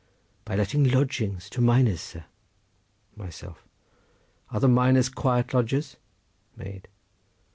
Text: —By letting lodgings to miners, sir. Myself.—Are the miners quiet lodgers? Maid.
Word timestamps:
—By 0.45 0.55
letting 0.55 0.83
lodgings 0.83 1.47
to 1.51 1.61
miners, 1.61 2.01
sir. 2.01 2.25
Myself.—Are 3.15 4.59
the 4.59 4.67
miners 4.67 5.09
quiet 5.09 5.53
lodgers? 5.53 5.97
Maid. 6.55 6.87